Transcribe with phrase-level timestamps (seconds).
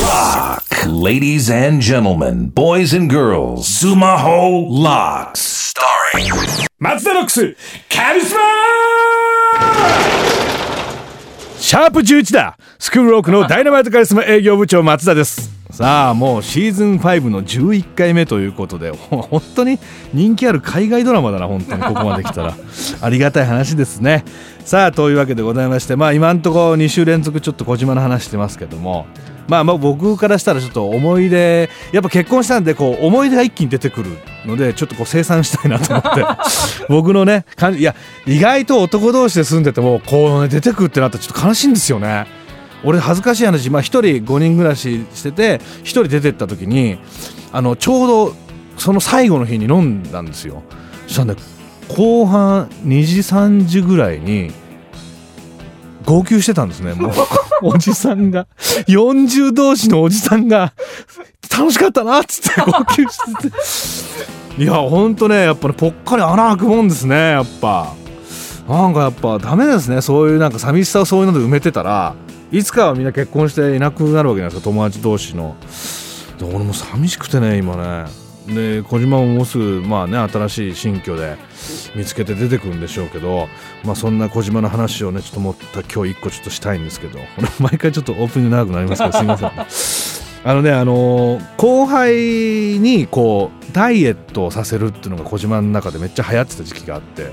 [0.00, 0.64] Lock.
[0.86, 5.74] Ladies and gentlemen, boys and girls, Sumaho Locks.
[5.74, 6.32] Starring
[6.78, 7.54] 松田ロックス
[7.90, 8.40] カリスマ
[11.58, 19.78] シャープ11だスクールロークのダイナマイトカリスマ営業部長松田ですさあもうシーズン5の11回目ということでほ本当に
[20.12, 22.54] 人気ある海外ドラマだな本当にここまで来たら。
[23.00, 24.22] ありがたい話ですね。
[24.66, 29.06] さあというわけでございましてまあ今んところ2週連続ちょっと小島の話してますけども
[29.48, 34.10] まあまあ僕からしたらちょっと思い出やっぱ結婚したんでこう思い出が一気に出てくる
[34.46, 36.24] のでちょっとこう清算したいなと思って。
[36.88, 37.94] 僕のね感じいや
[38.26, 42.41] 意外と男同士で住んでてもこうね出てくるってなったらちょっと悲しいんですよね
[42.84, 46.98] 俺恥ずかしい話まあ1人5人暮らししてて1人出てった時に
[47.52, 48.34] あのちょうど
[48.76, 50.62] その最後の日に飲んだんですよ。
[51.06, 51.40] そしたらね
[51.88, 54.50] 後半2時3時ぐらいに
[56.04, 57.12] 号泣してたんですねもう。
[57.64, 58.46] おじさんが。
[58.88, 60.72] 40同士のおじさんが
[61.56, 64.62] 楽しかったなっつって号泣してて。
[64.62, 67.94] いやほんとねやっぱねぽっかり穴開くもんですねやっぱ。
[68.68, 72.14] なんかやっぱダメですねそういうなんか寂しさをそういうので埋めてたら
[72.52, 74.64] いつかはみんな結婚していなくなるわけじゃないですか。
[74.64, 75.56] 友達同士の。
[76.38, 78.22] で俺も寂しくてね今ね。
[78.46, 81.36] で小島ももうすぐまあね新しい新居で
[81.94, 83.48] 見つけて出てくるんでしょうけど、
[83.84, 87.20] まあ、そんな小島の話をねちょっと持った今日一個ちょっとしたいんですけど
[87.60, 89.50] 毎回ちょっとオープニング長くなりますからすみません
[90.44, 97.30] あのねあのー後輩にこうダイエットをさせるっていうのが小島の中でめっちゃ流行ってた時期があって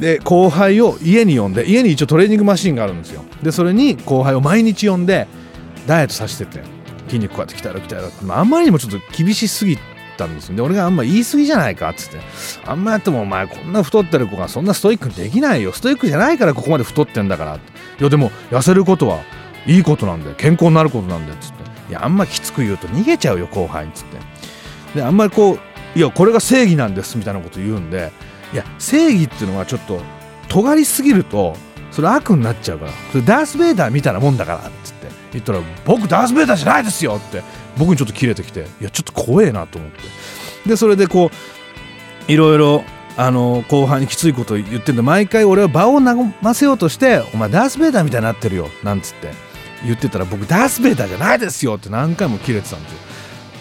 [0.00, 3.22] で後輩を家に呼んで家に一応トレーニングマシンがあるんですよ。
[3.42, 5.28] でそれに後輩を毎日呼んで
[5.86, 6.64] ダイエットさせてて
[7.06, 9.78] 筋肉こうやって鍛えろ鍛えろって、まあ、あんまりにもちょっと厳しすぎ
[10.16, 10.56] たんですよ。
[10.56, 12.18] で俺があんま言い過ぎじゃないかっつって。
[12.64, 15.72] あんまやってもお前こんな太ってる子がそんなストイックできないよ。
[15.72, 17.56] ストイックじゃないからここまで太ってんだから。
[17.56, 17.60] い
[18.02, 19.20] やでも痩せることは
[19.66, 21.90] いいことなんで健康になることなんでっつって。
[21.90, 24.98] いやあんまきつく言うと逃げちゃうよ後輩っつって。
[25.00, 28.12] であんまりこういやこれが正義なんですみたいなこと言うんで
[28.52, 30.00] いや正義っていうのはちょっと
[30.48, 31.56] 尖りすぎると
[31.90, 32.92] それ悪になっちゃうから。
[33.12, 35.08] それダース・ベイダーみたいなもんだからっつって。
[35.32, 37.42] 言ったら僕ダース・ベイダーじゃないですよって
[37.78, 38.66] 僕にちょっと切れてきて。
[38.80, 39.98] いやちょっと怖えなと思って。
[40.68, 41.30] でそれでこ
[42.28, 42.84] ういろいろ
[43.16, 46.00] あの後輩にきついこと言ってんで毎回俺は場を和
[46.42, 49.32] ませようとして「お前ダース・ベイダーみたいになってるよ」なんつって。
[49.82, 52.98] 言ってたら僕ダース・ベイダーじゃないですよって何回も切れてたんですよ。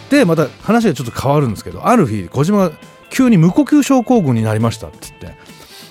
[0.09, 2.71] でまた話がちょっと変わるんですけどある日小島が
[3.09, 5.39] 急に無呼吸症候群になりましたって言って。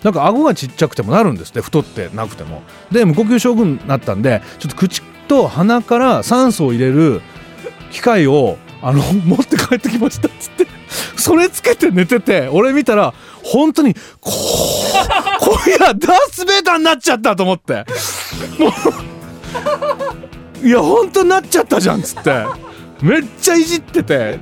[0.03, 2.63] なんか顎がちっちゃくてもなるんですって太ってなくても。
[2.91, 7.21] で無呼吸症候群になったんでちょっと口と鼻から酸素を入れる
[7.91, 10.67] 機械をあの 持って帰ってきましたっつって。
[11.17, 13.13] それつけて寝てて俺見たら
[13.43, 14.35] 本当にこう
[15.41, 17.85] こいやダース・ベイダーになっちゃったと思って。
[18.59, 18.69] も
[20.63, 22.45] ういや本当になっちゃったじゃんっつって。
[23.03, 24.39] めっちゃいじってて。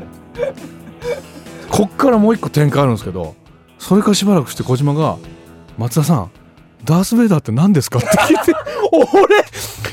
[1.70, 3.34] こっからもう一個展開あるんですけど
[3.78, 5.16] それからしばらくして小島が
[5.78, 6.30] 「松田さん
[6.84, 8.52] ダース・ベイダーって何ですか?」って聞いて
[8.92, 9.36] 俺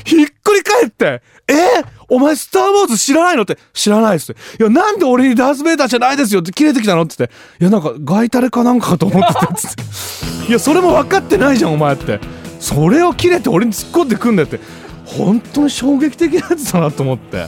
[0.04, 12.20] ひっくり返って「えお前スター・ウォーズ知らないの?」って「知らないです」って「いやなんで俺にダース・ベイダーじゃないですよ」って切れてきたのって言って「いやなんかガイタレかなんかと思ってた」っつって「いやそれも分かってないじゃんお前」って
[12.60, 14.60] それを切れて俺に突っ込んでくんだよって
[15.04, 17.46] 本当に衝撃的なやつだなと思って。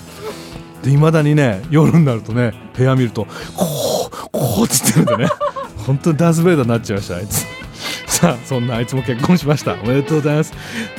[0.86, 3.26] で未だにね夜になるとね部屋見ると
[3.56, 5.28] こうこうっつってるんでね。
[5.84, 7.44] 本当にダース・ベイダーになっちゃいましたあいつ。
[8.06, 9.75] さあそんなあいつも結婚しました。
[9.75, 10.52] おめでとうございます。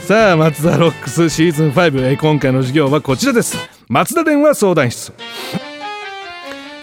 [0.06, 3.58] さあ松田ロックスシーズン5、えー今回の授業はこちらです。
[3.88, 5.14] 松田電話相談室。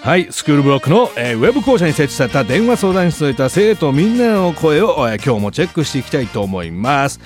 [0.03, 7.21] はい、スクールブロックの、えーウェブ校舎に設置された電話相談室といった生徒みんなの声を、えー今日もチェックしていきたいと思います、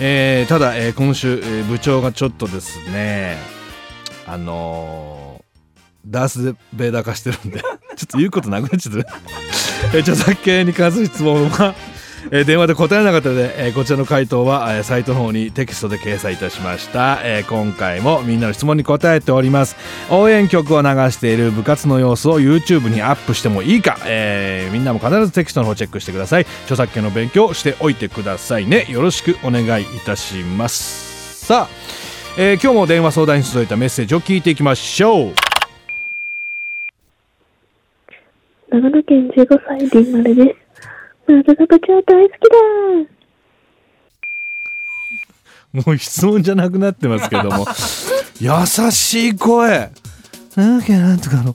[0.00, 3.36] えーただ、えー今週、えー部長がちょっとですね
[4.26, 5.23] あのー
[6.06, 7.60] ダース・ベイダー化してるんで。
[7.96, 9.06] ちょっと言うことなくなっちゃってる
[9.94, 11.74] え著作権に関する質問は、
[12.32, 19.76] え電話で答えなかったので、えこちらの回答は、えサイトの方にテキストで掲載いたしました、え今回もみんなの質問に答えております。
[20.10, 26.46] 応援曲を流している部活の様子を YouTube にアップしてもいいか、えーみんなも必ずテキストの方チェックしてください。
[26.64, 28.86] 著作権の勉強しておいてくださいね。
[28.88, 31.46] よろしくお願いいたします。
[31.46, 31.74] さあ、
[32.38, 35.43] えー今日も電話相談に届いたメッセージを聞いていきましょう。
[38.74, 41.32] 長野県15歳りんまるです。
[41.32, 42.56] 松田部長大好きだ。
[45.86, 47.66] もう質問じゃなくなってますけども。
[48.40, 48.50] 優
[48.90, 49.90] しい声。
[50.56, 51.54] なんかなんとかの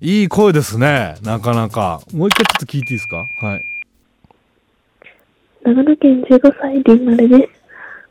[0.00, 1.16] いい声ですね。
[1.24, 2.00] なかなか。
[2.14, 3.26] もう一回ちょっと聞いていいですか？
[3.36, 3.64] はい。
[5.64, 7.48] 長野県15歳りんまるで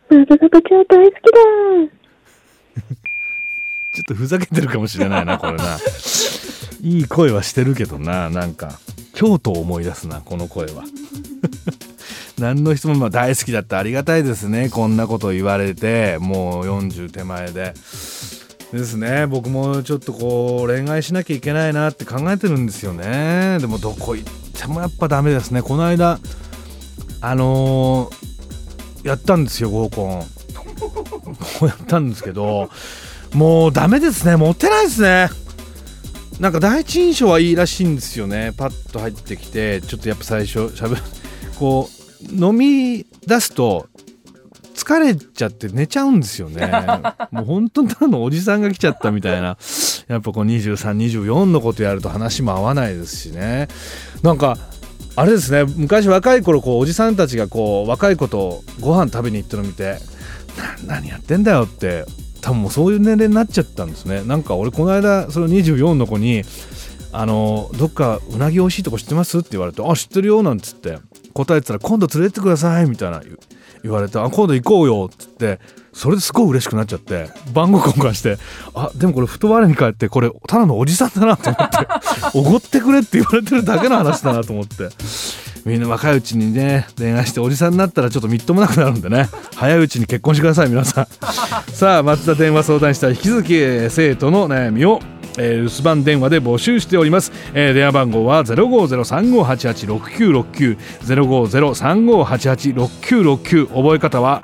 [0.09, 0.15] す。
[0.17, 1.39] 松田部長大好きだ
[4.03, 5.77] っとふざけてるかもしれないなこれな。
[6.81, 8.79] いい声はしてるけどななんか。
[9.13, 10.83] 京都を思い出すなこの声は。
[12.39, 16.17] 何の質問も大好きだったありがたいですねこんなこと言われて。
[16.19, 17.73] もう40手前で。
[18.73, 19.27] ですね。
[19.27, 23.57] 僕もちょっとこう恋愛しなきゃいけないなって考えてるんですよね。
[23.61, 25.61] でもどこ行ってもやっぱダメですね。
[25.61, 26.19] この間
[27.21, 28.33] あのー
[29.03, 30.23] やったんですよ合コン。
[31.67, 32.69] やったんですけど
[33.33, 34.35] もうダメですね。
[34.35, 35.29] モテないですね。
[36.39, 38.53] なんか第一印象はいいらしいんですよね。
[38.57, 40.97] パッと入ってきてちょっとやっぱ最初しゃべ
[41.57, 43.87] こう飲み出すと
[44.75, 46.67] 疲れちゃって寝ちゃうんですよね。
[47.31, 49.57] もう本当にただのおじさんが来ちゃったみたいな。
[50.07, 53.67] やっぱこう2324のことやると話も合わないですしね。
[54.21, 54.57] なんか
[55.15, 55.63] あれですね。
[55.77, 59.99] 昔若い頃こうおじさんたちがこう若い子とご飯食べに行ってるの見て
[60.57, 62.05] な何やってんだよって
[62.43, 66.43] 多分もうそういう年齢になっちゃったんですねなんか俺この間その24の子に
[67.15, 70.99] 「あのどっかうなぎ美味しいとこ知ってます?」って言われて「あ知ってるよ」なんつって
[71.33, 73.21] 答えてたら「今度連れてってください」みたいな
[73.83, 75.59] 言われて「あ今度行こうよ」っつって
[75.93, 78.37] それですごい嬉しくなっちゃって番号交換して
[78.73, 81.77] あでもこれ太我に帰ってこれただのおじさんだなと思って
[82.37, 84.89] おごってくれって言われてるだけの話だなと思って
[85.65, 89.29] みんな若いうちにね恋愛しておじさんになったらちょっとみっともなくなるんでね。
[89.55, 91.07] 早いうちに結婚してください皆さん。
[91.73, 94.99] さあ松田電話相談した引き続きえー生徒の悩みを
[95.37, 104.43] えー留守番電話で募集しております、えー電話番号は050-3588-6969 050-3588-6969覚え方は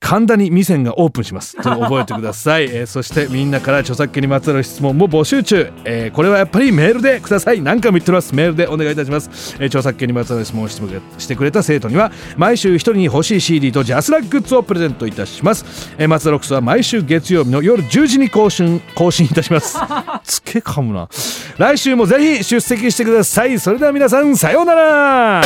[0.00, 1.56] 神田に未線がオープンします。
[1.60, 7.60] それを覚えてください、 えーそしてみんなから著作権にまつわる質問も募集中、えーこれはやっぱりメールでください。
[7.60, 8.34] 何回も言ってます。
[8.34, 19.78] メールでお願いいたします、えー著作権にまつわる質問をしてくれた生徒には毎週一人に欲しい CD とジャスラックグッズをプレゼントいたします、えー、松田ロックスは毎週月曜日の夜10時に更新更新いたします。
[20.24, 21.08] つけかむな。
[21.58, 23.58] 来週もぜひ出席してください。
[23.58, 25.42] それでは皆さんさようなら